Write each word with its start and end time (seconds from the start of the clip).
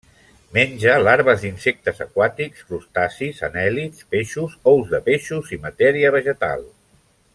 Menja 0.57 0.93
larves 1.07 1.43
d'insectes 1.43 2.01
aquàtics, 2.05 2.63
crustacis, 2.71 3.43
anèl·lids, 3.49 4.07
peixos, 4.15 4.57
ous 4.73 4.91
de 4.97 5.03
peixos 5.11 5.53
i 5.59 5.61
matèria 5.67 6.15
vegetal. 6.19 6.67